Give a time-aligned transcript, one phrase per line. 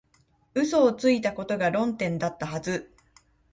[0.55, 2.91] 嘘をついたことが論点だったはず